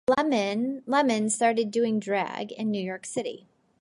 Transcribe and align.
Lemon 0.07 1.29
started 1.29 1.69
doing 1.69 1.99
drag 1.99 2.51
in 2.53 2.71
New 2.71 2.83
York 2.83 3.05
City. 3.05 3.45